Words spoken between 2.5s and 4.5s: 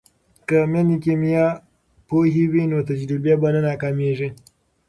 وي نو تجربې به نه ناکامیږي.